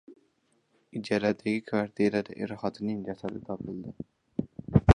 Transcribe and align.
Ijaradagi 0.99 1.53
kvartirada 1.67 2.37
er-xotinning 2.45 3.05
jasadi 3.11 3.43
topildi 3.51 3.95